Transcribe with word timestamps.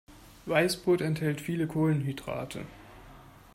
Weißbrot 0.47 1.01
enthält 1.01 1.39
viele 1.41 1.67
Kohlenhydrate. 1.67 2.65